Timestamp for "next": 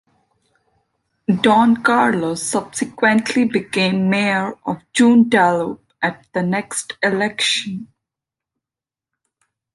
6.41-6.93